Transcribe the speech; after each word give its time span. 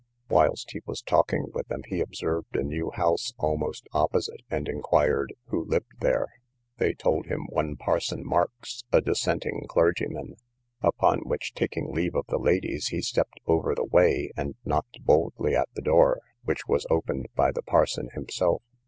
Whilst 0.29 0.67
he 0.71 0.81
was 0.87 1.03
talking 1.03 1.51
with 1.53 1.67
them, 1.67 1.83
he 1.87 1.99
observed 2.01 2.55
a 2.55 2.63
new 2.63 2.89
house 2.89 3.33
almost 3.37 3.87
opposite, 3.93 4.41
and 4.49 4.67
inquired 4.67 5.35
who 5.49 5.63
lived 5.63 5.99
there. 5.99 6.25
They 6.79 6.95
told 6.95 7.27
him 7.27 7.45
one 7.49 7.75
parson 7.75 8.25
Marks, 8.25 8.83
a 8.91 8.99
dissenting 8.99 9.67
clergyman; 9.69 10.37
upon 10.81 11.19
which, 11.25 11.53
taking 11.53 11.93
leave 11.93 12.15
of 12.15 12.25
the 12.29 12.39
ladies, 12.39 12.87
he 12.87 13.03
stept 13.03 13.39
over 13.45 13.75
the 13.75 13.85
way, 13.85 14.31
and 14.35 14.55
knocked 14.65 15.05
boldly 15.05 15.55
at 15.55 15.69
the 15.75 15.83
door, 15.83 16.19
which 16.45 16.65
was 16.67 16.87
opened 16.89 17.27
by 17.35 17.51
the 17.51 17.61
parson 17.61 18.09
himself. 18.15 18.63